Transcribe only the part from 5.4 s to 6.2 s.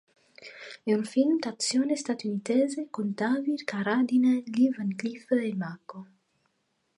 Mako.